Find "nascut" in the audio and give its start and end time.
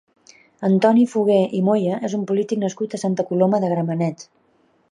2.63-2.95